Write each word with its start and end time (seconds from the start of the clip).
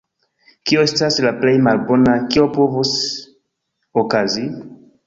Kio 0.69 0.85
estas 0.87 1.17
la 1.25 1.33
plej 1.43 1.53
malbona, 1.67 2.17
kio 2.33 2.49
povus 2.59 2.99
okazi? 4.07 4.53